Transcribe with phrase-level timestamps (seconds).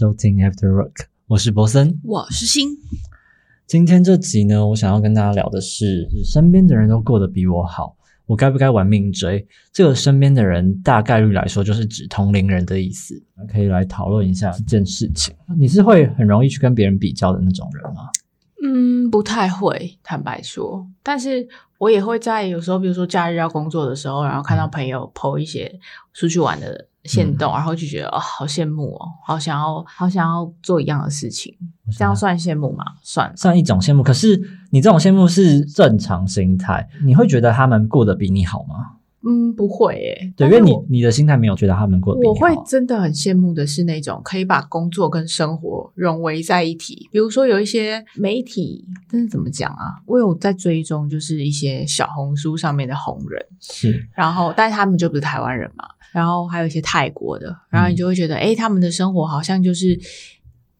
[0.00, 2.70] 收听 After Work，我是博森，我是心。
[3.66, 7.94] 今天这集呢，我想要跟大家聊的是，身边的人都过得比我好，
[8.24, 9.46] 我该不该玩命追？
[9.70, 15.34] 这个身边的人，大概率来说就是指同龄人的意思，可以来讨论一下这件事情。
[15.58, 18.08] 你是会很容易去跟别人比较的那种人吗？
[18.64, 25.78] 嗯，不太会，坦白说，但是我也会在有时候，比如说假日要工作的时候，然后看到朋友 PO 一些
[26.14, 31.54] 出去玩的线动，然后就觉得哦，好羡慕哦，好想要，好想要做一样的事情，
[31.96, 32.84] 这样算羡慕吗？
[33.02, 34.02] 算，算一种羡慕。
[34.02, 34.40] 可是
[34.70, 38.99] 你这种羡慕是正常心态，你会觉得他们过得比你好吗？
[39.22, 47.06] 嗯，不会诶，对，因为你你的心态没有觉得他们过得比我会真的很羡慕的是那种可以把工作跟生活融为在一起。
[47.12, 50.00] 比如说有一些媒体，但是怎么讲啊？
[50.06, 60.00] 我有在追踪，就是一些小红书上面的红人，是，然后但是他们就不是台湾人嘛，然后还有一些泰国的，然后你就会觉得，哎，他们的生活好像就是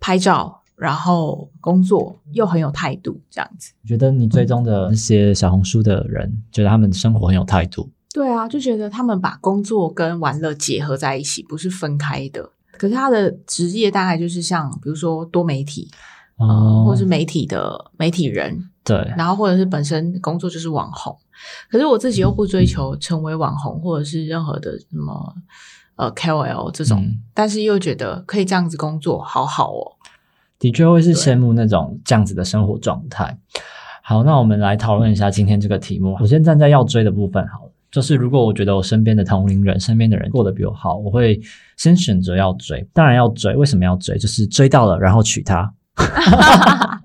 [0.00, 3.74] 拍照，然后工作又很有态度这样子。
[3.86, 7.90] 觉得你追踪的那些小红书的人，觉得他们生活很有态度。
[8.12, 12.50] 对啊，就觉得他们把工作跟玩乐结合在一起，不是分开的。
[12.72, 15.88] 可是他的职业大概就是像，比如说多媒体，
[16.36, 21.16] 哦，或是媒体的媒体人，对，然后或者是本身工作就是网红。
[21.70, 25.34] 可是我自己又不追求成为网红，或者是任何的什么
[25.96, 29.92] 呃 KOL 这种，但是又觉得可以这样子工作，好好哦。
[30.58, 33.38] 的确会是羡慕那种这样子的生活状态。
[34.02, 36.16] 好，那我们来讨论一下今天这个题目。
[36.20, 37.69] 我先站在要追的部分好了。
[37.90, 41.40] 就是如果我觉得我身边的同龄人、身边的人过得比我好，我会
[41.76, 42.86] 先选择要追。
[42.92, 44.16] 当然要追，为什么要追？
[44.18, 45.72] 就是追到了，然后娶她。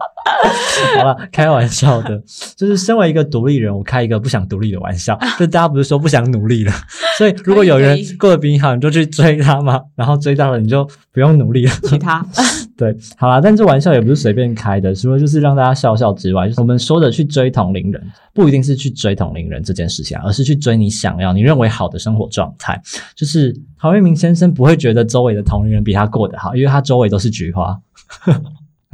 [0.97, 2.21] 好了，开玩笑的，
[2.55, 5.17] 就是身为一个独立人，我开一个不想独立的玩笑。
[5.39, 6.71] 就大家不是说不想努力了，
[7.17, 9.81] 所以如果有人过得比你好，你就去追他嘛。
[9.95, 12.25] 然后追到了，你就不用努力了，娶她。
[12.77, 22.81] 对，好啦，但这玩笑也不是随便开的，除了就是让大家笑笑之外，就是我们说的去追同龄人，不一定是去追同龄人这件事情，而是去追你想要、你认为好的生活状态。
[23.15, 27.79] 就是陶渊明先生不会觉得周围的同龄人比他过得好，因为他周围都是菊花。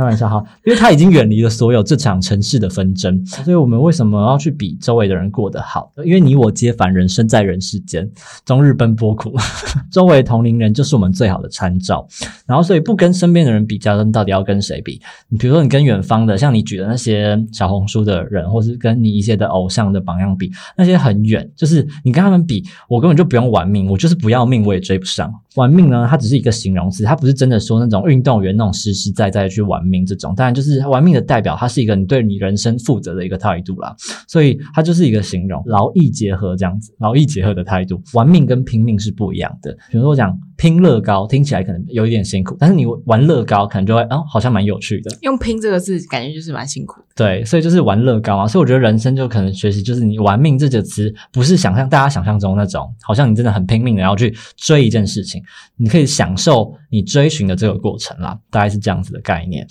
[0.01, 5.91] 开玩笑哈，因为他已经远离了所有这场城市的纷争，所以我们为什么要去比周围的人过得好？
[6.03, 8.09] 因为你我皆凡人，生在人世间，
[8.43, 9.35] 终日奔波苦，
[9.91, 12.07] 周围同龄人就是我们最好的参照。
[12.47, 14.99] 然后，所以不跟身边的人比较，到底要跟谁比？
[15.29, 25.31] 你比如说，你跟远方的，像你举的那些小红书的人，或是跟你一些的偶像的榜样比，那些很远，就是你跟他们比，我根本就不用玩命，我就是不要命，我也追不上。
[25.55, 30.33] 玩命呢，它只是一个形容词，它不是真的说那种运动员那种实实在在去玩命这种。
[30.33, 33.93] 当然，就是玩命的代表，它是一个你对你人生负责的一个态度啦。
[34.27, 38.01] 所以它就是一个形容，劳逸结合这样子，劳逸结合的态度。
[38.13, 39.73] 玩命跟拼命是不一样的。
[39.89, 45.11] 比如说我讲拼乐高，听起来可能有一点辛苦，但是你玩乐高可能就会，哦，好像蛮有趣的。
[45.21, 47.01] 用拼这个字，感觉就是蛮辛苦。
[47.13, 48.47] 对，所以就是玩乐高嘛。
[48.47, 55.40] 所以我觉得人生就可能学习，就是你玩命这个词，不是想象大家想象中那种，好像你真的很拼命的要去追一件事情。
[55.77, 59.65] 你可以享受你追寻的这个过程啦，大概是这样子的概念。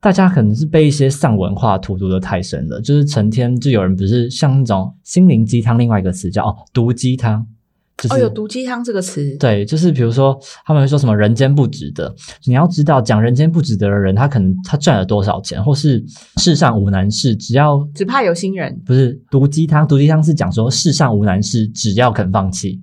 [0.00, 7.46] 大家可能是被一些丧文化荼毒的太深了，就是成天就有人不是像那种心灵鸡汤，另外一个词叫哦毒鸡汤。
[8.10, 9.36] 哦，有毒鸡汤这个词。
[9.38, 12.12] 对，就是比如说他们会说什么人间不值得，
[12.46, 16.04] 你要知道讲人间不值得的人，他可能他赚了多少钱，或是
[16.38, 18.76] 世上无难事，只要只怕有心人。
[18.84, 22.80] 不是毒鸡汤，毒鸡汤是讲说世上无难事，只要肯放弃。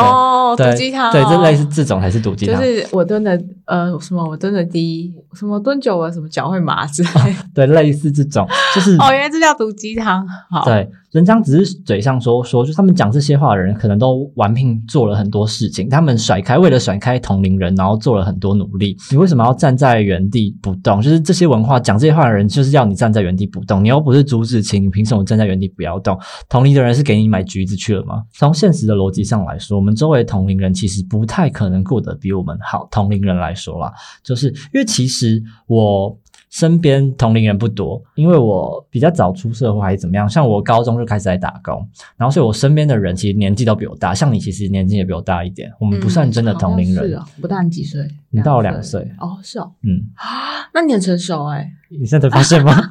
[0.00, 2.60] 哦，毒鸡汤，对，这类似这种还是毒鸡汤。
[2.60, 7.36] 就是我蹲的，呃，什么我蹲的低，什么蹲久了什么脚会麻之类。
[7.54, 10.26] 对，类似这种，就是哦，原来这叫毒鸡汤。
[10.50, 15.88] 好，对，人家只是嘴上说说，就他们讲这些话的人，可能都玩命做了很多事情。
[15.88, 18.94] 他们甩开，为了甩开同龄人，然后做了很多努力。
[19.10, 21.00] 你为什么要站在原地不动？
[21.00, 23.82] 就是这些文化讲这些话的人，就是要你站在原地不动。
[23.82, 26.18] 你又不是朱自清，你凭什么站在原地不要动？
[26.48, 28.22] 同龄的人是给你买橘子去了吗？
[28.34, 32.86] 从现实的逻辑上来说，我们周围同龄人其实不太可能过得比我们好。
[32.90, 33.90] 同龄人来说啦，
[34.22, 36.14] 就是因为其实我
[36.50, 41.86] 身边同龄人不多，因为我比较早出社会还是怎么样，像我高中就开始在打工，
[42.16, 47.08] 然后所以我身边的人其实年纪都比我大，像你其实年纪也比我大一点，我们不算真的同龄人。
[47.08, 48.06] 是啊，不大你几岁？
[48.30, 49.00] 你大我两岁。
[49.18, 49.72] 哦，是哦。
[49.82, 51.70] 嗯啊，那你很成熟哎。
[51.90, 52.72] 你现在发现吗？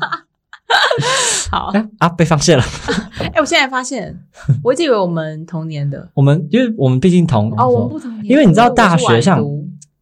[1.49, 2.63] 好啊，被发现了。
[3.33, 4.13] 哎，我现在发现，
[4.61, 6.09] 我一直以为我们同年的。
[6.13, 8.25] 我们因为我们毕竟同哦，我们不同年。
[8.25, 9.41] 因为你知道大学像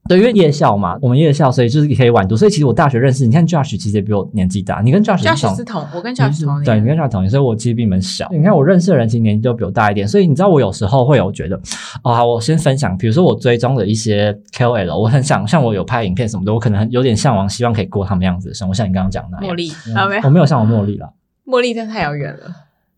[0.08, 2.38] 对，因为夜校嘛，我们夜校，所以就是可以晚读。
[2.38, 8.30] 所以其实我大学认识，你看 Josh 其实也比我年纪大，你跟 Josh 是 Josh 同是同，我跟 Josh 同对，你，跟 Josh 同年，所以我其实比你们小。
[8.32, 11.60] 你看我认识的人其实年纪都比我大一点，所以你知道我有时候会有觉得，
[12.04, 19.56] 哦，我先分享，比如说我追踪的一些 KOL，我很想像我有拍影片什么的，我可能有点向往，希望可以过他们样子的生活，像你刚刚讲的那样。
[19.56, 21.12] 茉莉嗯啊没有我没有向往茉莉了，
[21.48, 22.42] 茉莉真的太遥远了。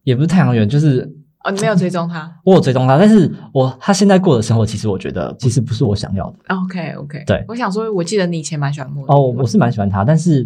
[0.03, 1.09] 也不是太阳远，就是
[1.47, 6.37] 哦，你没有追踪他我有追踪他，但是我他现在过的生活，其实我觉得其实不是我想要的。
[6.49, 9.13] ？OK OK，对我想说，我记得你以前蛮喜欢茉莉的。
[9.13, 10.45] 哦，我是蛮喜欢他，但是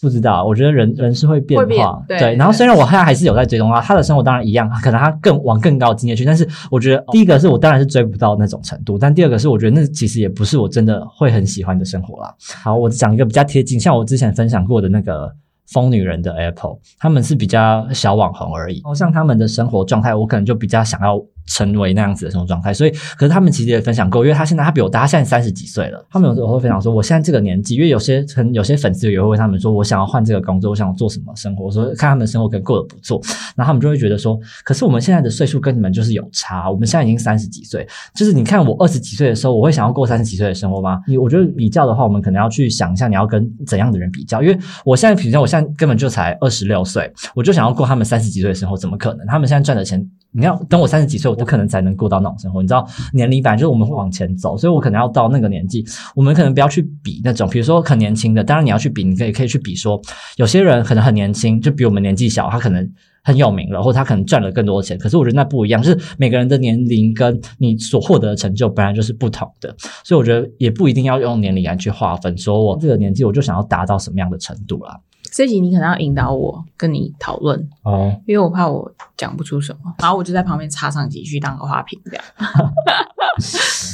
[0.00, 12.34] 不知道，我觉得人人是会变化，对然后虽然我现在还是有在追踪他，他的生活当然一样，可能他更往更高的境界去，但是我觉得第一个是我当然是追不到那种程度，但第二个是我觉得那其实也不是我真的会很喜欢的生活啦。
[12.62, 15.30] 好，我讲一个比较贴近，像我之前分享过的那个。
[15.72, 18.80] 疯女人的 Apple，他们是比较小网红而已。
[18.84, 21.16] 哦，像他们的生活状态，我可能就比较想要
[21.50, 22.72] 成为那样子的生活状态。
[22.72, 26.06] 所以，可是他们其实也分享过，因为他现在他比我大，他现在三十几岁了。
[26.08, 31.64] 他们有时候会分享说，我现在这个年纪，因为有些可能有些粉丝也会问他们说，我想要换这个工作，我想要做什么生活。
[31.64, 33.20] 我说看他们的生活可能过得不错，
[33.56, 41.00] 然后他们就会觉得说，可是我们现在的岁数跟你们就是有差，我们现在已经三十几岁，就是你看我二十几岁的时候，我会想要过三十几岁的生活吗？
[41.06, 44.42] 你我觉得比较的话，我们可能要去想一下，你要跟怎样的人比较？
[44.42, 49.26] 因为我现在，比较我现在根本就才二十六岁，我就想要过他们三十几岁的生活，怎么可能？
[49.26, 52.62] 他们现在赚的钱，你要等我三十几岁，我可能才能过到那种生活。
[52.62, 55.84] 你知道，年龄本来就是我们会往前走，所以我可能要到那个年纪，
[56.14, 60.00] 我们可能不要去比那种，比如说很年轻的，当然你要去比，你可以可以去比说，
[60.36, 62.90] 有些人可能很年轻，就比我们年纪小，他可能。
[63.22, 74.98] 很有名了，或他可能赚了更多钱，可是我觉得那不一样，就是每个人的年龄跟你所获得的成就本来就是不同的，所以我觉得也不一定要用年龄来去划分，说我这个年纪我就想要达到什么样的程度啦。
[75.32, 82.24] 这集你可能要引导我跟你讨论，哦，因为我怕我讲不出什么，然后我就在旁边插上几句当个花瓶这样。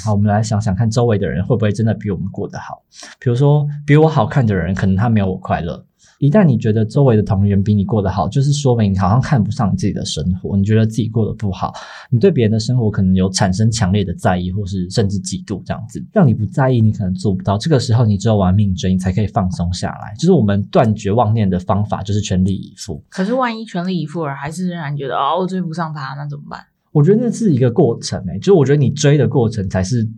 [0.04, 2.82] 好，我们来想想看，周围的人会不会真的比我们过得好？
[3.20, 5.85] 比如说，比我好看的人，可能他没有我快乐。
[6.18, 11.72] 一旦你觉得周围的同龄人比你过得好，就是说明你好像看不上你自己的生活，你觉得自己过得不好，
[12.10, 17.58] 你对别人的生活可能有产生强烈的在意，或是甚至嫉妒这样子，让你不在意，你可能做不到。
[17.58, 20.14] 这个时候，你只有玩命追，你才可以放松下来。
[20.18, 23.02] 就是我们断绝妄念的方法，就是全力以赴。
[23.08, 26.60] 可是万一全力以赴了，还是仍然觉得哦，我追不上他，那怎么办？
[26.92, 30.08] 我觉得那是一个过程诶、就是我觉得你追的过程才是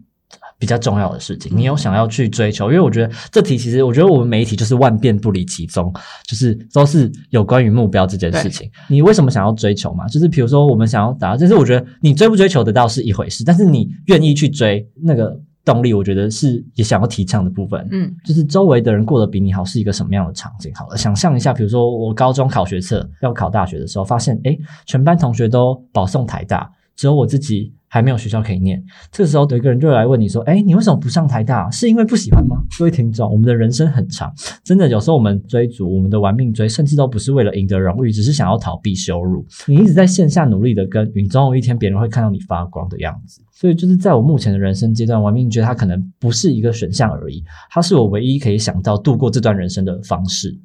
[0.58, 1.50] 比较重要的事情。
[1.56, 5.92] 你有想要去追求，因为我觉得这题其实，我觉得我们每一题就是万变不离其宗，
[6.26, 8.70] 就是都是有关于目标这件事情。
[8.88, 10.06] 你为什么想要追求嘛？
[10.08, 17.86] 就是比如说我们想要达到，就是我觉得你追不追求得到是一回事，但是你愿意去追那个动力，我觉得是也想要提倡的部分。
[17.92, 20.72] 嗯，就是周围的人过得比你好是一个什么样的场景？
[20.74, 28.82] 好了，想象一下，比如说我高中考学测要考大学的时候，发现诶，全班同学都保送台大，只有我自己还没有学校可以念。
[29.10, 31.70] 这个时候有一个人就来问你说：“诶，你为什么不上台大？
[31.70, 34.32] 是因为不喜欢吗？”各位听众，我们的人生很长，
[34.62, 39.44] 真的有时候我们追逐，我们的玩命追，甚至都不是为了赢得荣誉，只是想要逃避羞辱。
[39.66, 43.40] 你一直在线下努力的耕耘，总有一天别人会看到你发光的样子。
[43.50, 50.56] 所以就是在我目前的人生阶段，玩命追它可能不是一个选项而已，它是我唯一可以想到度过这段人生的方式。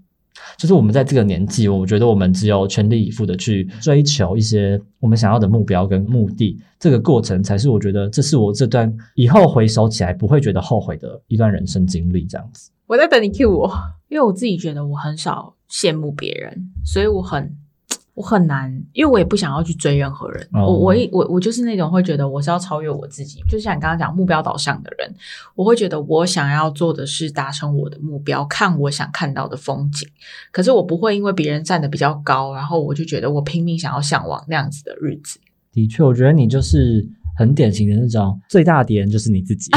[0.58, 12.26] 就是我们在这个年纪，我觉得我们只有全力以赴的去追求一些我们想要的目标跟目的，这个过程才是我觉得这是我这段以后回首起来不会觉得后悔的一段人生经历。
[12.26, 13.72] 这样子，我在等你 cue 我，
[14.10, 17.56] 因为我自己觉得我很少羡慕别人，所以我很
[18.16, 20.48] 我很难，因为我也不想要去追任何人。
[20.54, 25.16] 哦我我一我我就是那种会觉得我是要超越我自己，就像你刚刚讲目标导向的人，
[25.56, 30.08] 我会觉得我想要做的是达成我的目标，看我想看到的风景。
[30.52, 35.40] 可是我不会因为别人站得比较高，然后我就觉得我拼命想要向往那样子的日子。
[35.72, 37.04] 的确，我觉得你就是
[37.35, 39.71] 很典型的那种最大的敌人就是你自己，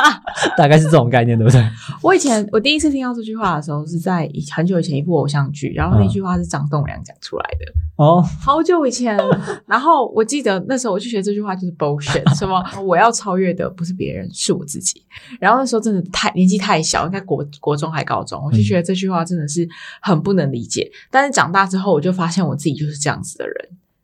[0.56, 1.62] 大概是这种概念，对不对？
[2.02, 7.72] 我以前我第一次听到这句话的时候，是在很久以前一部偶像剧，然后那句话是张栋梁讲出来的。
[7.96, 9.16] 哦， 好久以前，
[9.66, 15.04] 然后我记得那时候我就觉得这句话就是 bullshit，什么我要超越的不是别人，是我自己。
[15.38, 19.68] 然后那时候真的太年纪太小，应该国国中还高中，我就觉得这句话真的是
[20.00, 20.90] 很不能理解。
[21.10, 23.54] 但是长大之后，我就发现我自己就是这样子的人，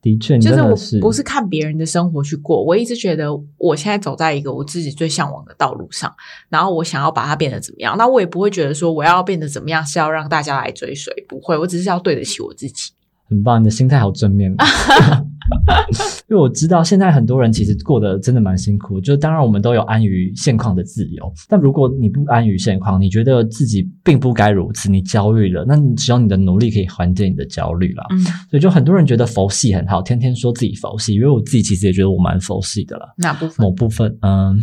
[0.00, 6.14] 的确，就是我不是看别人的生活去过，我一直觉得我现在走在一个我自己最向往的道路上，
[6.48, 12.92] 然后我想要把它变得怎么样，那我也不会觉得说我要变得怎么样是要让大家来追随，不会，我只是要对得起我自己。
[13.28, 14.54] 很棒，你的心态好正面。
[16.28, 28.04] 因为我知道现在很多人其实过得真的蛮辛苦，就当然我们都有安于现况的自由，但如果你不安于现况，你觉得自己并不该如此，你焦虑了，那你只有你的努力可以缓解你的焦虑啦。
[28.10, 33.06] 嗯，所以就很多人觉得佛系很好，天天说自己佛系，因为我自己其实也觉得我蛮佛系的啦。
[33.16, 33.64] 哪部分？
[33.64, 34.58] 某部分，嗯，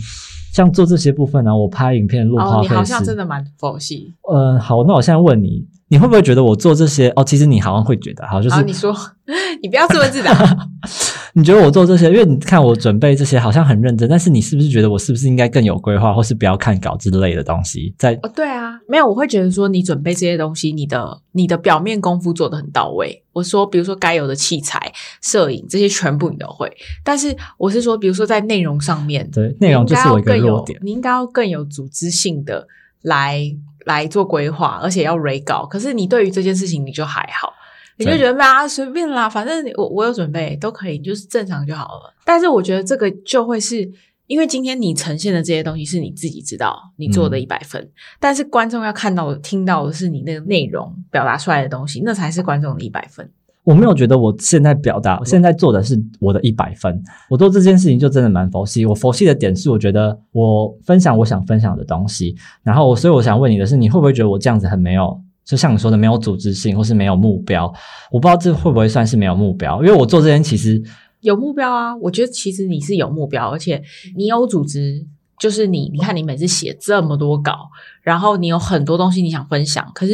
[0.54, 4.14] 像做这些部分呢，我拍影片录哦，你好像真的蛮佛系。
[4.32, 7.10] 呃，好，那我现在问你，你会不会觉得我做这些？
[7.16, 8.96] 哦，其实你好像会觉得，好，就是好，你说，
[9.62, 10.34] 你不要自问自答。
[11.38, 17.94] 你觉得我做这些，因为你看我准备这些好像很认真，但是你是不是觉得我是不是应该更有规划，或是不要看稿之类的东西？
[17.98, 23.22] 在哦，对啊，没有，我会觉得说你准备这些东西，你的你的表面功夫做得很到位。
[23.34, 26.72] 我说，比如说该有的器材、摄影这些全部你都会，
[27.04, 30.80] 但是我是说，比如说在内容上面，对内容就是我一个弱点。
[30.82, 32.66] 你应该要更有组织性的
[33.02, 33.42] 来
[33.86, 35.66] 来做规划，而且要 re 稿。
[35.66, 37.54] 可是你对于这件事情你就还好。
[37.98, 42.14] 你就对觉得啊随便啦，反正我我有准备都可以，就是正常就好了。
[42.26, 43.90] 但是我觉得这个就会是
[44.28, 47.90] 因为今天你呈现的这些东西是你自己知道你做的嗯一百分，
[48.20, 53.32] 但是观众要看到的、听到的是你那个内容表达出来的东西，那才是观众的一百分。
[53.66, 57.04] 我没有觉得我现在表达，我现在做的是我的一百分。
[57.30, 58.86] 我做这件事情就真的蛮佛系。
[58.86, 62.36] 我佛系的点是，我觉得我分享我想分享的东西。
[62.64, 67.66] 然后，所以我想问你的是，你会不会觉得我这样子很没有，就像你说的没有组织性，或是没有目标？
[68.12, 70.82] 我不知道这会不会算是没有目标，因为我做这件其实
[71.22, 73.82] 有目标啊，我觉得其实你是有目标，而且
[74.16, 75.08] 你有组织。
[75.38, 77.70] 就是你，你看你每次写这么多稿，
[78.02, 80.14] 然后你有很多东西你想分享，可是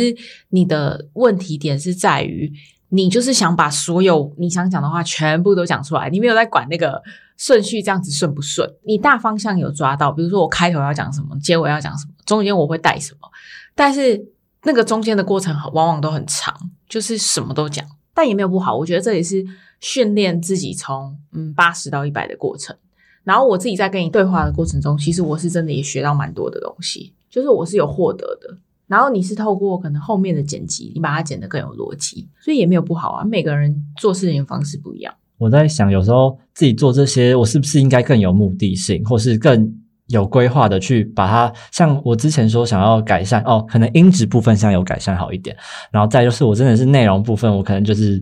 [0.50, 2.52] 你的问题点是在于，
[2.94, 7.02] 你就是想把所有你想讲的话全部都讲出来，你没有在管那个
[7.38, 8.70] 顺序这样子顺不顺。
[8.84, 13.30] 你大方向有抓到，比如说我开头要讲什么，结尾要讲什么，中间我会带什么，
[13.74, 14.26] 但是
[14.64, 16.54] 那个中间的过程往往都很长，
[16.90, 18.76] 就是什么都讲，但也没有不好。
[18.76, 19.46] 我觉得这也是
[19.80, 22.76] 训练自己从嗯八十到一百的过程。
[23.24, 28.58] 然后我自己在跟你对话的过程中，其实我是真的也学到蛮多的东西，就是我是有获得的。
[28.92, 33.24] 然后你是透过可能后面的剪辑，你把它剪得更有逻辑，所以也没有不好啊。
[33.24, 35.14] 每个人做事情的方式不一样。
[35.38, 39.74] 我在想，有时候自己做这些，我是不是应该更有目的性，或是更
[40.08, 45.56] 有规划的去把它，像我之前说想要改善哦，可能音质部分想有改善好一点，
[45.90, 48.22] 然后再就是我真的是内容部分，我可能就是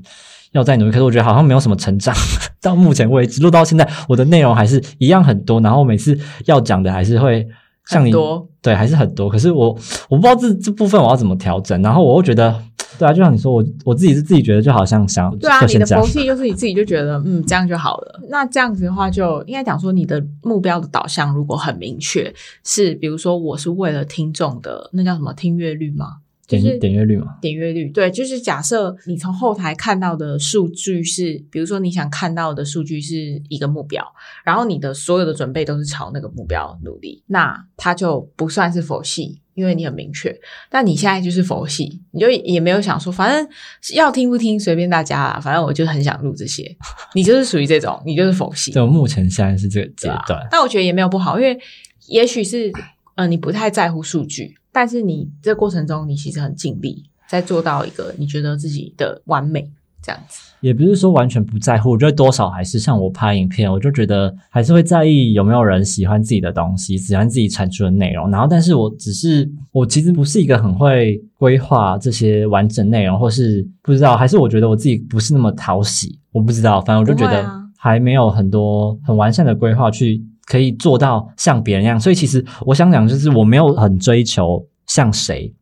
[0.52, 2.16] 要再努力，可是我觉得好像没有什么成长，
[2.62, 7.48] 到目前为止录到现在，我的内容还是一样很多，然后每次要讲的还是会
[7.90, 9.76] 像你很多对，还是很多，可是我
[10.10, 12.62] 我不知道这这部分我要怎么调整，然后我又觉得。
[12.98, 18.20] 对啊，就像你说，我我自己是自己觉得就好像想对啊，你的佛系就是你自己就觉得嗯这样就好了。
[18.30, 22.34] 那这样子的话就，应该讲说你的目标的导向如果很明确，
[22.66, 26.18] 是比如说我是为了听众的那叫什么听阅率吗？
[26.50, 27.38] 就点是点阅率嘛。
[27.40, 34.04] 点阅率，对，就是假设你从后台看到的数据是，比如说你想看到的数据是一个目标，
[34.44, 40.36] 然后你的所有的准备都是朝那个目标努力，那它就不算是佛系，因为你很明确。
[40.72, 43.48] 但你现在就是佛系，你就也没有想说，反正
[43.94, 46.76] 要听不听随便大家啦，反正我就很想录这些，
[47.14, 48.72] 你就是属于这种，你就是佛系。
[48.72, 50.48] 对，我目前现在是这个阶段。
[50.50, 51.60] 但我觉得也没有不好，因为
[52.08, 52.72] 也许是
[53.14, 59.72] 呃你不太在乎数据，但是你这过程中你其实很尽力，在做到一个你觉得自己的完美
[60.02, 60.42] 这样子。
[60.62, 68.30] 也不是说完全不在乎，我觉得多少还是像我拍影片，我就觉得还是会在意有没有人喜欢自己的东西，喜欢自己产出的内容。
[68.30, 81.98] 然后，但是我只是我其实不是一个很会规划这些完整内容，或是不知道，还是我觉得我自己不是那么讨喜，我不知道，反正我就觉得还没有很多很完善的规划去可以做到像别人一样。
[81.98, 85.54] 所以其实我想讲，就是我没有很追求像谁。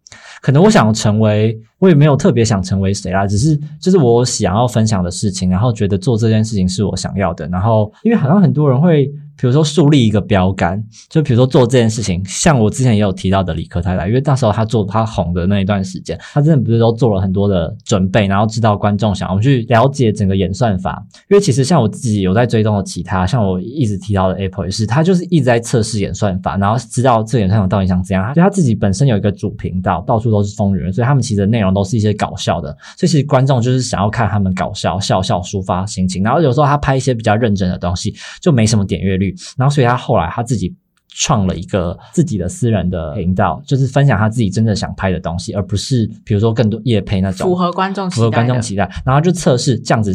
[0.42, 39.27] 可能我想成为，我也没有特别想成为谁啦，只是就是我想要分享的事情，然后觉得做这件事情是我想要的，然后因为好像很多人会，比如说树立一个标杆，就比如说做这件事情，像我之前也有提到的李克太太，因为那时候他做他红的那一段时间，他真的不是都做了很多的准备，然后知道观众想要去了解整个演算法，因为其实像我自己有在追踪的其他，像我一直提到的 Apple 也是，他就是一直在测试演算法，然后知道这演算法到底想怎样，所以他自己本身有一个主频道，到处都是疯女人，所以他们其实内容都是一些搞笑的，所以其实观众就是想要看他们搞笑，笑笑抒发心情，然后有时候他拍一些比较认真的东西，就没什么点阅率，
[39.58, 40.76] 然后所以他后来他自己。
[41.20, 50.14] 创了一个自己的私人的频道，就是分享他自己真的想拍的东西，而不是比如说更多夜配那种符合观众符合观众期待，然后就测试这样子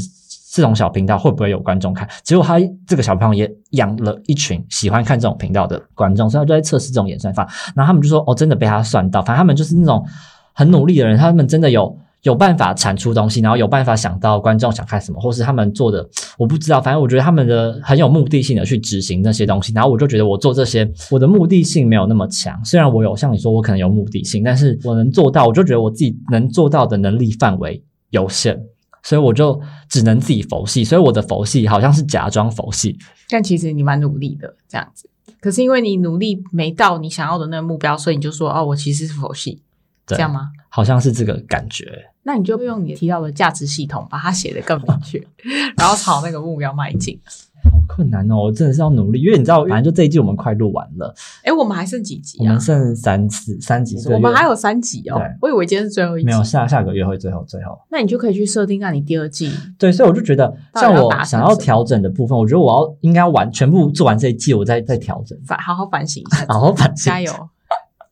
[0.52, 2.08] 这种小频道会不会有观众看。
[2.22, 7.48] 结果他这个小朋友也养了一群喜欢看这种频道的观众，所以他就在测试这种演算法。
[7.74, 10.06] 然后他们就说：“哦，真的被他算到。”反正他们就是那种
[10.52, 11.98] 很努力的人，他们真的有。
[12.22, 22.64] 有办法产出东西，然后有办法想到观众想看什么，或是他们做的 我不知道，反正我觉得他们的很有目的性的去执行那些东西，然后我就觉得我做这些，我的目的性没有那么强。
[22.64, 28.60] 虽然我有像你说，我可能有目的性，但是我能做到，我就觉得我自己能做到的能力范围有限，
[29.02, 30.84] 所以我就只能自己佛系。
[30.84, 32.96] 所以我的佛系好像是假装佛系，
[33.28, 35.08] 但其实你蛮努力的这样子。
[35.40, 39.60] 可是因为你努力没到你想要的那个目标，所以你就说哦，我其实是佛系，
[40.06, 40.50] 这样吗？
[40.68, 41.86] 好像是这个感觉。
[42.24, 45.18] 那你就用你提到的价值系统把它写得更明确，
[45.76, 47.20] 然后朝那个目标迈进。
[47.64, 52.60] 好困难哦，我真的是要努力，因为你知道，反正就这一季我们快录完了，哎，我们还剩几集啊我们？
[52.60, 56.32] 剩三次三集，我们还有三集哦，我以为今天是最后一集没。
[56.32, 57.78] 有下下个月会最后最后。
[57.88, 67.32] 那你就可以去设定，那你第二季对，所以我就觉得，像我想要调整的部分，我觉得我要应该完全部做完这一季，我再再调整，反好好反省一下，好好反省，加油，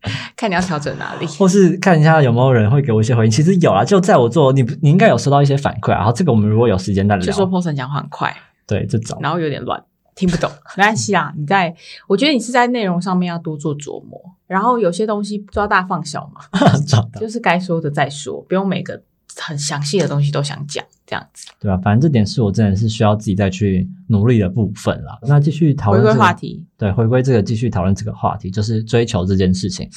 [0.36, 1.26] 看你要调整哪里。
[1.38, 3.30] 或是看一下有没有人会给我一些回应。
[3.30, 5.96] 其实有啊，就在我做，你不你应该有收到一些反馈啊。
[5.96, 7.24] 然后这个我们如果有时间再聊。
[7.24, 8.34] 就说 Poson 讲话很快，
[8.66, 9.82] 对这种，然后有点乱，
[10.14, 11.32] 听不懂， 没关系啦。
[11.36, 11.74] 你在，
[12.08, 16.40] 我觉得你是在内容上面要多做琢磨，然后有些东西抓大放小嘛，
[17.20, 19.02] 就是该说的再说，不用每个
[19.40, 21.46] 很详细的东西都想讲，这样子。
[21.58, 25.18] 对吧、反正这点是我真的是需要自己再去努力的部分了。
[25.22, 29.88] 那继续讨论这个话题，对，回归这个继续讨论这个话题，就是追求这件事情，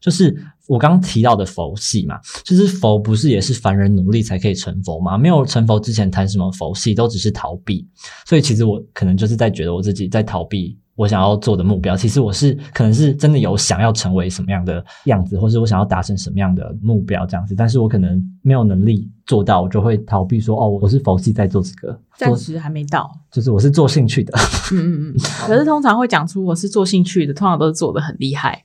[0.00, 5.16] 就是我刚刚提到的佛系嘛，就是佛不是也是凡人努力才可以成佛吗？
[5.16, 7.86] 没有成佛之前谈什么佛系，都只是逃避。
[8.26, 11.96] 所以其实我可能就是在觉得我自己在逃避我想要做的目标。
[11.96, 23.10] 其实我是可能是真的有想要成为什么样的样子，或是我想要达成什么样的目标这样子，但是我可能没有能力做到，我就会逃避说哦，我是佛系在做这个，暂时还没到。
[23.30, 24.32] 就是我是做兴趣的。
[24.72, 25.14] 嗯嗯嗯。
[25.46, 28.62] 可是通常会讲出我是做兴趣的，通常都是做的很厉害，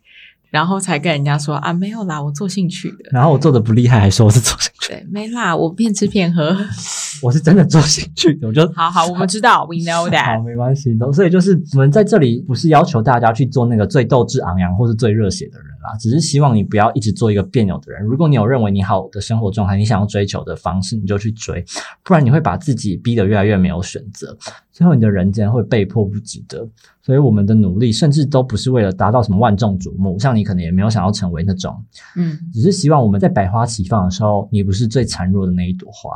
[0.49, 3.09] 然后才跟人家说啊没有啦，我做兴趣的。
[3.11, 6.55] 然后我做的不厉害，还说我是做兴趣，对，没啦，我骗吃骗喝。
[7.21, 10.43] 我是真的做兴趣的，我就好好，我们知道，we know，that 好。
[10.43, 11.11] 没关系的。
[11.11, 18.03] 所以就是我们在这里不是要求大家去做那个最斗志昂扬或是最热血的人啦，只是希望你不要一直做一个别扭的人。
[18.03, 21.65] 如果你有认为你好的生活状态，你想要追求的方式，你就去追，
[22.03, 24.37] 不然你会把自己逼得越来越没有选择，
[24.77, 26.69] 最后你的人间会被迫不值得。
[27.01, 31.83] 所以我们的努力，甚至都不是为了达到什么万众瞩目，像你可能也没有想要成为那种
[32.15, 36.11] 嗯，只是希望我们在百花齐放的时候，你不是最孱弱的那一朵花。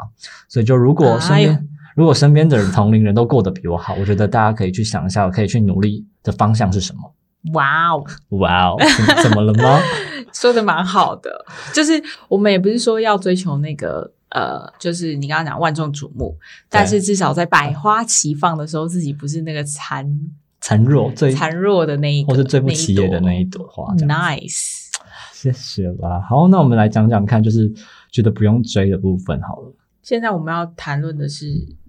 [0.47, 7.01] 所以，就如果身边、哎如果身边的人同龄人都过得比我好，我觉得大家可以去想一下，可以去努力的方向是什么。
[7.53, 8.05] 哇哦，
[8.37, 8.77] 哇哦，
[9.15, 9.77] 怎怎么了吗？
[10.31, 11.29] 说的蛮好的。
[11.73, 16.37] 就是我们也不是说要追求那个呃，就是你刚刚讲万众瞩目，
[16.69, 20.09] 但是至少在百花齐放的时候，自己不是那个残
[20.59, 23.93] 残弱最，残弱的那一个，或是最不起眼的那一朵花。
[23.95, 24.89] Nice。
[25.33, 26.21] 谢谢啦。
[26.29, 27.71] 好，那我们来讲讲看，就是
[28.11, 31.45] 觉得不用追的部分好了，现在我们要谈论的是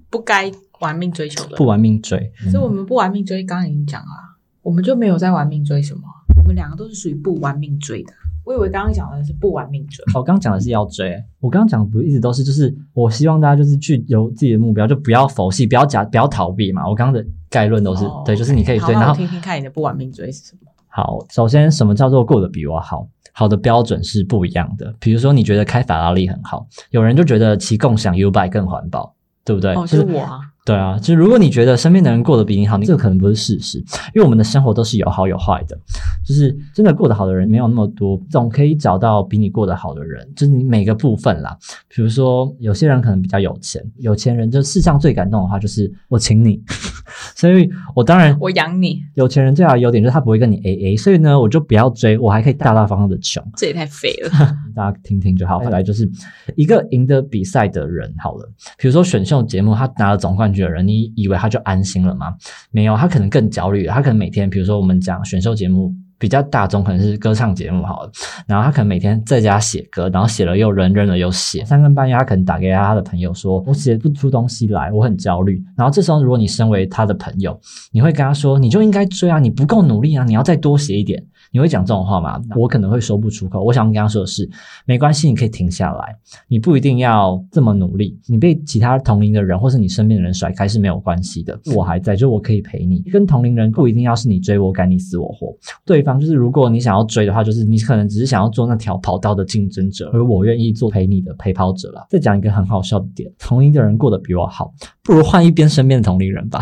[0.09, 0.51] 不该
[0.81, 2.33] 玩命追求的，不玩命追。
[2.51, 6.03] 所以我们不玩命追，刚刚已经讲了啊，我们就没有在玩命追什么，
[6.39, 8.13] 我们两个都是属于不玩命追的。
[8.45, 16.89] 我以为刚刚讲的是不玩命追，我刚刚讲的是要追，我刚刚讲的不是一直都是，就是我希望大家就是去有自己的目标，就不要佛系，不要假，不要逃避嘛。
[16.89, 20.71] 我刚刚的概论都是、哦对，就是你可以好追，然后听听看你的不玩命追是什么？
[20.89, 23.07] 好，首先什么叫做过得比我好？
[23.35, 24.95] 好的标准是不一样的。
[25.01, 29.73] 比如说，你觉得开法拉利很好，有人就觉得骑共享 U bike 更环保，对不对？
[29.73, 33.79] 哦，就就是是我啊，对啊，就是如果你觉得身边的人过得比你好，你这个可能不是事实，
[34.15, 35.77] 因为我们的生活都是有好有坏的，
[36.25, 41.57] 就是真的过得好的人没有那么多，总可以找到比你过得好的人，就是你每个部分啦。
[41.89, 46.63] 比如说，有些人可能比较有钱，有钱人就世上最感动的话就是我请你，
[47.35, 53.43] 所以我当然我养你，有钱人最大的优点就是他不会跟你 A A，所以呢，我就不要追，我还可以大大方方的穷。
[53.57, 54.31] 这也太废了。
[54.77, 55.59] 大家听听就好。
[55.59, 56.09] 后来就是
[56.55, 58.49] 一个赢得比赛的人，好了，
[58.79, 62.35] 比如说选秀节目，他拿了总冠军的人，你以为他就安心了吗？
[62.71, 63.87] 没有，他可能更焦虑。
[63.87, 65.95] 他可能每天，比如说我们讲选秀节目。
[66.23, 68.13] 比较大众可能是歌唱节目好了，
[68.47, 81.21] 然后他可能每天在家写歌，然后写了又扔，扔了又写，三更半夜他可能打给他的朋友说：“我写不出东西来，我很焦虑。”然后这时候如果你身为他的朋友，你会跟他说：“你就应该追啊，你不够努力啊，你要再多写一点。”
[81.55, 82.41] 你会讲这种话吗？
[82.57, 83.63] 我可能会说不出口。
[83.63, 84.49] 我想跟他说的是，
[84.87, 86.17] 没关系，你可以停下来，
[86.49, 88.19] 你不一定要这么努力。
[88.27, 93.01] 你被其他同龄的人或是你身边的人甩开是没有关系的，我还在，就我可以陪你。
[93.13, 95.55] 跟同龄人不一定要是你追我赶，你死我活。
[95.85, 102.07] 对方就是如果你想要追的话，就是你可能只是想要做那条跑道的竞争者，而我愿意做陪你的陪跑者了。
[102.11, 104.73] 再讲一个很好笑的点，同龄的人过得比我好，
[105.03, 106.61] 不如换一边身边的同龄人吧。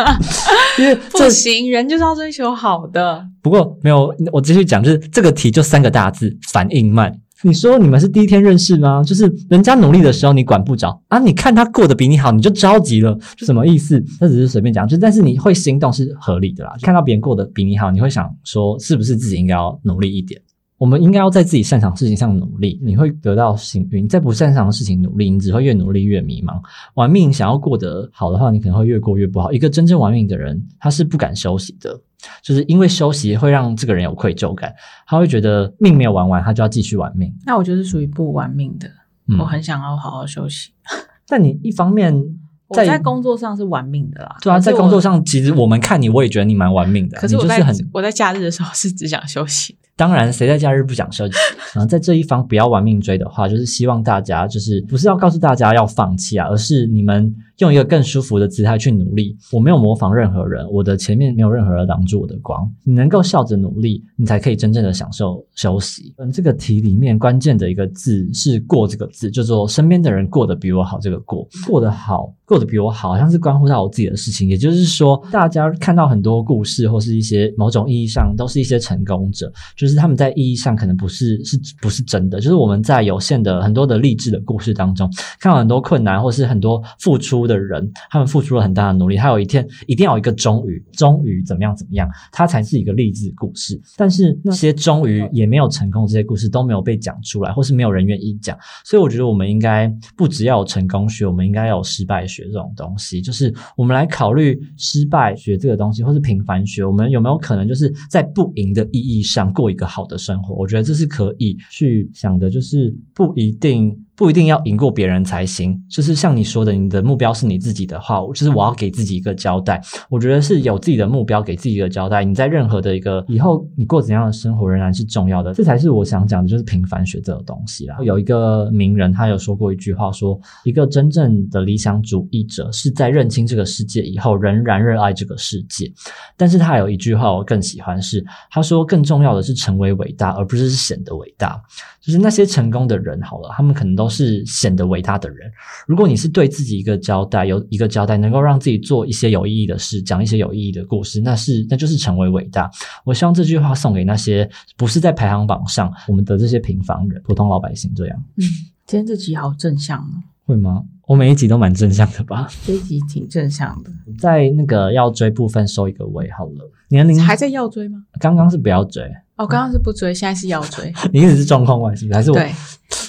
[0.78, 3.26] 因为这不行，人就是要追求好的。
[3.42, 7.20] 不过没有，我继续讲，就是这个题就三个大字：反应慢。
[7.42, 9.02] 你说你们是第一天认识吗？
[9.02, 14.02] 就是人家努力的时候你管不着啊，你看他过得比你好，你就着急了，是什么意思？
[14.20, 16.74] 那只是随便讲，就但是你会心动是合理的啦。
[16.82, 20.40] 看到别人过得比你好，你会想说是不是自己应该要努力一点？
[20.80, 26.58] 我们应该要在自己擅长事情上努力，你会得到幸运；在不擅长的事情努力，你只会越努力越迷茫。
[26.94, 29.52] 玩命想要过得好的话，你可能会越过越不好。
[29.52, 32.00] 一个真正玩命的人，他是不敢休息的，
[32.42, 34.74] 就是因为休息会让这个人有愧疚感，
[35.06, 37.30] 他会觉得命没有玩完，他就要继续玩命。
[37.44, 38.88] 那我就是属于不玩命的，
[39.28, 40.70] 嗯我很想要好好休息。
[41.28, 42.14] 但你一方面
[42.68, 47.18] 我在工作上是玩命的啦，对啊，在工作，上，其实我们看你，我也觉得你蛮玩命的。
[47.18, 49.76] 可是我就是很我在假日的时候是只想休息。
[50.00, 51.32] 当然，谁在假日不想休息？
[51.74, 57.30] 然 后在这一方不要玩命追的话，就是希望大家就是不是要告诉大家要放弃啊，而是你们
[57.60, 59.36] 用一个更舒服的姿态去努力。
[59.52, 62.70] 我没有模仿任何人，我的前面没有任何人挡住我的光。
[62.84, 66.14] 你能够笑着努力，你才可以真正的享受休息。
[66.18, 70.98] 嗯，这个题里面关键的一个字是“过”这个字，叫做身边的人过得比我好。
[70.98, 74.48] 这个“过”过得好，过得比我好，好像是关乎到我自己的事情。
[74.48, 93.80] 也就是说，大家看到很多故事或是一些某种意义上都是一些成功者，就是他们在意义上可能不是是不是真的，就是我们在有限的很多的励志的故事当中，看到很多困难或是很多付出的人，他们付出了很大的努力，他有一天一定要有一个终于，终于怎么样怎么样，它才是一个励志故事。
[93.96, 110.54] 但是那些终于也没有成功，这些故事都没有被讲出来，或是没有人愿意讲，所以我觉得我们应该不只要有成功学，我们应该要有失败学这种东西，就是我们来考虑失败学这个东西，或是平凡学，我们有没有可能就是在不赢的意义上过一个好的生活？
[110.54, 113.96] 我觉得这是可以去想的，就是不一定。
[114.20, 119.80] 不一定要赢过别人才行，就是像你说的，你的目标是你自己的话，就是我要给自己一个交代。
[120.10, 122.22] 我觉得是有自己的目标，给自己一个交代。
[122.22, 127.96] 你在任何的一个以后你过怎样的生活仍然是重要的，这才是我想讲的，就是平凡学这种东西啦。
[128.02, 135.90] 有一个名人他有说过一句话说，一个真正的理想主义者是在认清这个世界以后仍然热爱这个世界。
[136.36, 141.58] 但是他有一句话我更喜欢是，他说更重要的是成为伟大，而不是显得伟大。
[142.00, 145.50] 就是那些成功的人，好了，他们可能都是显得伟大的人。
[145.86, 152.70] 如果你是对自己一个交代，有一个交代，能够让自己做一些有意义的事，讲一些有意义的故事，那是那就是成为伟大。
[153.04, 158.42] 我希望这句话送给那些不是在排行榜上我们的这些平凡人、普通老百姓，这样嗯，
[158.86, 160.82] 今天这集好正向哦，会吗？
[161.06, 163.90] 我每一集都蛮正向的吧， 这一集挺正向的。
[164.18, 166.70] 在那个要追部分收一个尾好了。
[166.88, 168.04] 年龄还在要追吗？
[168.20, 169.02] 刚刚是不要追，
[169.40, 170.92] 哦，刚刚是不追，现在是要追。
[171.14, 172.14] 你一直是状况外是不是？
[172.14, 172.36] 还是我？
[172.36, 172.54] 对，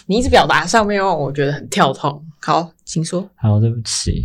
[0.06, 2.26] 你一直表达上面让我觉得很跳痛。
[2.40, 3.30] 好，请说。
[3.36, 4.24] 好，对不起，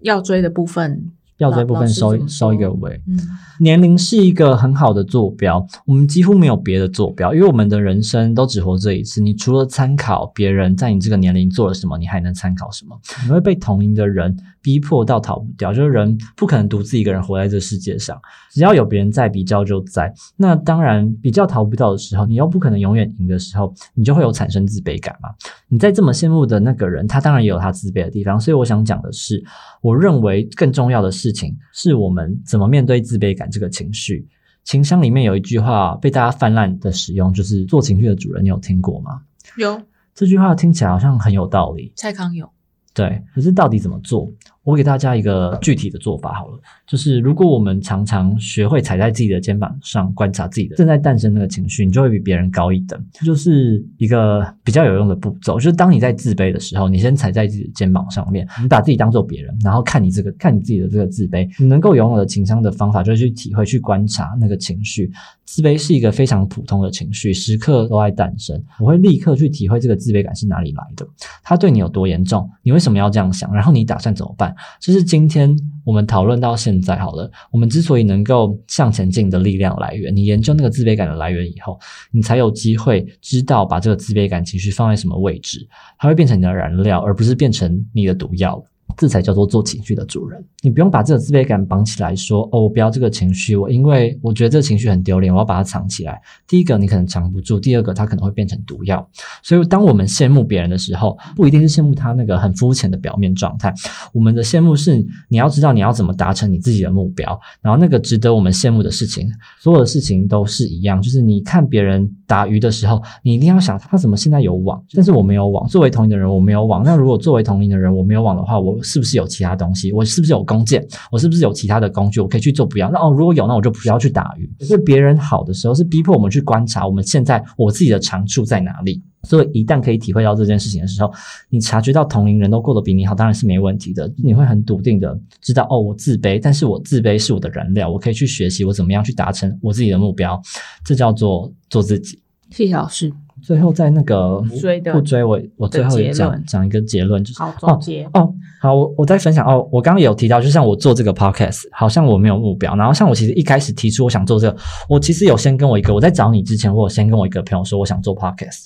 [0.00, 3.00] 要追的部分，要这部分收收一个说尾。
[3.06, 3.18] 嗯，
[3.60, 9.20] 年龄是一个很好的坐标，我们几乎没有别的坐标，因为我们的人生都只活这一次。
[9.20, 12.98] 你除了参考别人在你这个年龄做了什么，你还能参考什么？
[13.24, 18.20] 你会被同龄的人逼迫到逃不掉，就是人不可能独自一个人活在这世界上，
[18.52, 20.12] 只要有别人在，比较就在。
[20.36, 25.28] 那当然，比较逃不掉的时候，你又不可能永远赢的时候，你就会有产生自卑感嘛。
[25.68, 28.38] 你在这么羡慕的那个人，他当然也有他自卑的地方。
[28.40, 29.44] 所以我想讲的是，
[29.80, 34.28] 我认为更重要的事情是我们怎么面对自卑感这个情绪。
[34.62, 39.22] 情商里面有一句话被大家泛滥的使用，就是“做情绪的主人”，你有听过吗？
[39.56, 39.80] 有
[40.14, 42.48] 这句话听起来好像很有道理，蔡康永。
[42.94, 44.32] 对，可是到底怎么做？
[44.66, 53.00] 我给大家一个具体的做法好了，就是如果我们常常学会踩在自己的肩膀上，观察自己的正在诞生那个情绪，你就会比别人高一等。
[53.12, 65.08] 这就是一个比较有用的步骤，就是当你在自卑的时候，你先踩在自己的肩膀上面，你把自己当做别人，然后看你这个看你自己的这个自卑，你能够拥有的情商的方法就是去体会、去观察那个情绪。
[65.44, 68.60] 自卑是一个非常普通的情绪，时刻都在诞生。
[68.80, 71.06] 我会立刻去体会这个自卑感是哪里来的，
[71.44, 74.52] 它对你有多严重，你为什么要这样想，然后你打算怎么办？
[74.80, 81.78] 就是今天我们讨论到现在好了，我们之所以能够向前进的力量来源，你研究那个自卑感的来源以后，
[82.10, 85.66] 你才有机会知道把这个自卑感情绪放在什么位置，
[85.98, 88.62] 它会变成你的燃料，而不是变成你的毒药。
[88.96, 90.42] 这才叫做做情绪的主人。
[90.62, 96.20] 你不用把这个自卑感绑起来，说哦，我不要这个情绪，我因为我觉得这个情绪很丢脸，我要把它藏起来。
[96.46, 99.06] 第一个，你可能藏不住；第二个，它可能会变成毒药。
[99.42, 103.72] 所以，当我们羡慕别人的时候，不一定是羡慕他那个很肤浅的表面状态。
[104.12, 109.28] 我们的羡慕是你要知道你要怎么达成你自己的目标，然后那个值得我们羡慕的事情，
[109.60, 111.00] 所有的事情都是一样。
[111.00, 115.68] 就是你看别人打鱼的时候，你一定要想他怎么现在有网，但是我没有网。
[115.68, 116.82] 作为同龄的人，我没有网。
[116.82, 119.92] 那如果作为同龄的人我没有网的话，我是不是有其他东西？
[119.92, 120.86] 我是不是有弓箭？
[121.10, 122.20] 我是不是有其他的工具？
[122.20, 122.90] 我可以去做不要？
[122.90, 124.48] 那哦，如果有，那我就不要去打鱼。
[124.64, 129.02] 是别人好的时候，是逼迫我们去观察我们现在我自己的长处在哪里。
[129.24, 131.12] 所以一旦可以体会到这件事情的时候，
[131.50, 134.08] 你察觉到同龄人都过得比你好，当然是没问题的。
[134.16, 140.40] 你会很笃定的知道，哦，我自卑，但是我自卑是我的燃料，我可以去学习我怎么样去达成我自己的目标。
[140.84, 142.22] 这叫做做自己。
[142.50, 143.12] 谢谢老师。
[143.46, 148.04] 最后在那个追的不追我，我最后也讲讲一个结论，就是好，总结。
[148.12, 152.74] 哦，好，我我在分享哦，我刚刚也有提到，就像我做这个 podcast，好像我没有目标。
[152.74, 158.64] 然后像我其实一开始提出我想做这个，我其实有先跟我一个我在找你之前，我有先跟我一个朋友说我想做 podcast，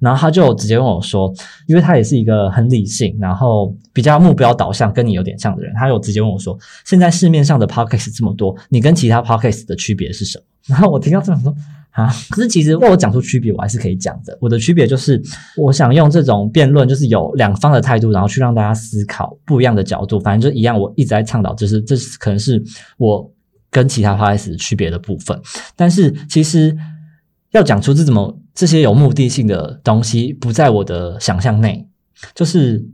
[0.00, 1.30] 然后他就直接问我说，
[1.66, 10.44] 因为他也是一个很理性，然后比较目标导向，跟你有点像的人，他有直接问我说，现在市面上的 podcast 这么多，你跟其他 podcast 的区别是什么？
[10.68, 11.54] 然后我听到这种说。
[11.92, 14.36] 啊，可是其实要我讲出区别，我还是可以讲的。
[14.40, 15.22] 我的区别就是，
[15.56, 20.18] 我想用这种辩论，就是有两方的态度，然后去让大家思考不一样的角度。
[20.18, 22.62] 反正就一样，我一直在倡导，就是这是可能是
[22.96, 23.30] 我
[23.70, 25.38] 跟其他 p o d 区别的部分。
[25.76, 26.76] 但是其实
[27.50, 31.86] 要讲出这怎么这些有目的性的东西，不在我的想象内，
[32.34, 32.84] 就是。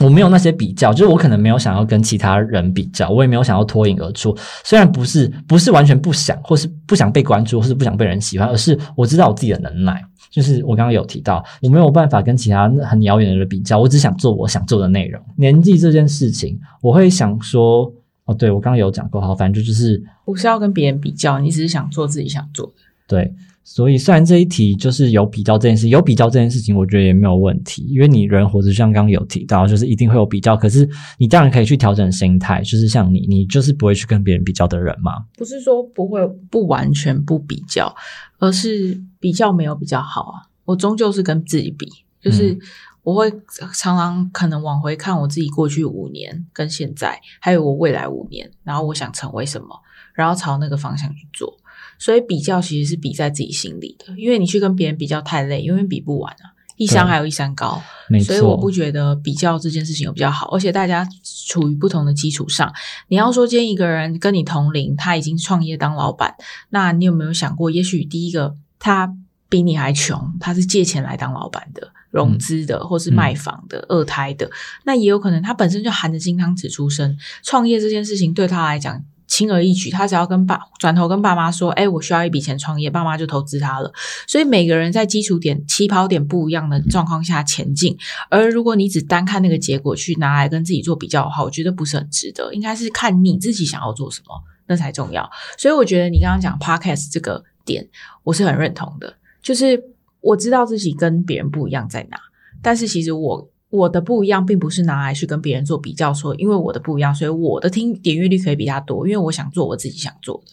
[0.00, 4.36] 我没有那些比较，就是我可能没有想要跟其他人比较，我也没有想要脱颖而出。
[4.62, 10.02] 虽然不是不是完全不想，或是不想被关注，或是不想被人喜欢，而是我知道我自己的能耐。
[10.30, 15.22] 就是我刚刚有提到，我没有办法跟其他很遥远的人比较，我只想做我想做的内容。
[15.36, 17.90] 年纪这件事情，我会想说，
[18.26, 22.72] 哦，对我刚刚有讲过，好，反正就是不是要跟别人比较，你只是想做自己想做的。
[23.06, 23.32] 对。
[23.68, 30.56] 所以，虽然这一题就是有比较这件事，有比较这件事情，我觉得也没有问题，因为你人活着，像刚刚有提到，就是一定会有比较。
[30.56, 35.24] 可是，你当然可以去调整心态，就是像你，你就是不会去跟别人比较的人嘛。
[35.36, 37.92] 不是说不会不完全不比较，
[38.38, 40.46] 而是比较没有比较好啊。
[40.64, 41.88] 我终究是跟自己比，
[42.20, 42.56] 就是
[43.02, 43.28] 我会
[43.74, 49.68] 常常可能往回看我自己过去五年跟现在，还有我未来五年，然后我想成为什么，
[50.14, 51.58] 然后朝那个方向去做。
[51.98, 57.82] 所以比较其实是比在自己心里的，因为你去跟别人比较太累，因为比不完啊，一山还有一山高。
[58.24, 61.08] 所以我不觉得比较这件事情有比较好，而且大家
[61.46, 62.72] 处于不同的基础上，
[63.08, 66.34] 你要说今天一个人跟你同龄，他已经创业当老板，
[66.70, 69.12] 那你有没有想过，也许第一个他
[69.48, 74.50] 比你还穷，他是借钱来当老板的，融资的，或是卖房的、二胎的，
[74.84, 79.02] 那也有可能他本身就含着金汤匙出生，创业这件事情对他来讲。
[79.36, 83.92] 轻而易举，他只要跟爸转头跟爸妈说：“哎，我需要一笔钱创业，爸妈就投资他了。”
[84.26, 87.94] 所以每个人在基础点、起跑点不一样的状况下前进。
[88.30, 92.50] 而如果你只单看那个结果去拿来跟自己做比较的话，我觉得不是很值得。
[92.54, 94.34] 应该是看你自己想要做什么，
[94.68, 95.30] 那才重要。
[95.58, 97.86] 所以我觉得你刚刚讲 podcast 这个点，
[98.24, 99.14] 我是很认同的。
[99.42, 99.78] 就是
[100.22, 102.18] 我知道自己跟别人不一样在哪，
[102.62, 103.50] 但是其实我。
[103.76, 110.52] 我的不一样，并不是拿来去跟别人做比较，说因为我的不一样，所以我的听点阅率可以比他多，因为我想做我自己想做的，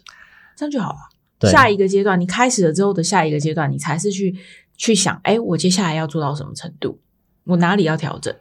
[0.56, 1.50] 这样就好了。
[1.50, 4.36] 下一个阶段，你开始了之后的下一个阶段，你才是去
[4.78, 7.00] 去想，哎，我接下来要做到什么程度，
[7.46, 8.34] 我哪里要调整？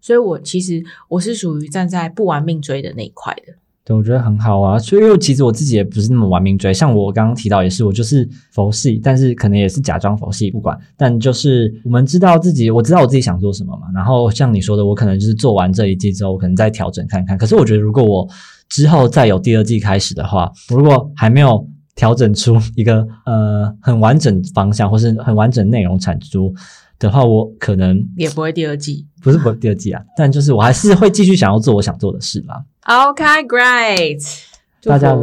[0.00, 3.54] 所以，我其实我是属于站在不玩命追的那一块的。
[3.96, 4.78] 我觉得很好啊。
[4.78, 6.72] 所以，其实我自己也不是那么玩命追。
[6.72, 10.78] 像我刚刚提到，也是我就是佛系，但是可能也是假装佛系，不管。
[10.96, 13.86] 但就是我们知道自己，我知道我自己想做什么嘛。
[13.94, 17.36] 然后像你说的，我可能就是做完这一季之后，我可能再调整看看。
[17.38, 18.28] 可是我觉得，如果我
[18.68, 26.54] 之后再有第二季开始的话，如果还没有调整出一个呃很完整方向，或是很完整内容产出。
[26.98, 32.64] 的话，我可能也不会第二季，不是不会第二季啊， 但就是我还是会继续想要做我想做的事嘛。
[32.82, 34.22] OK，Great，
[34.82, 35.14] 大家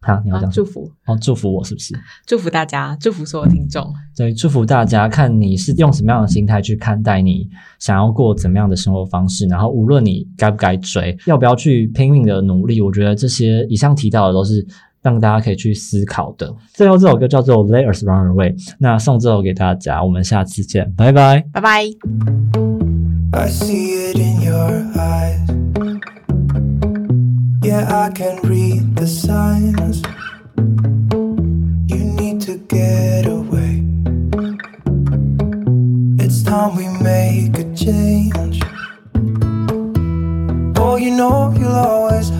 [0.00, 1.94] 好，你好，讲祝福，好祝福我是不是？
[2.26, 3.90] 祝福大家，祝福所有听众。
[4.14, 14.66] 对，祝福大家，看你是用什么样的心态去看待你想要过怎么样的生活方式，然后无论你该不该追，要不要去拼命的努力，我觉得这些以上提到的都是。
[15.03, 16.53] 让大家可以去思考的。
[16.73, 21.83] 最后这首歌叫做《Let Us Run Away》，那送这首给大家，我们下次见，拜拜，拜拜。
[23.31, 25.39] I see it in your eyes.
[27.61, 30.01] Yeah, I can read the signs.
[31.87, 33.83] You need to get away.
[36.17, 38.63] It's time we make a change.
[40.75, 42.31] Oh, you know you'll always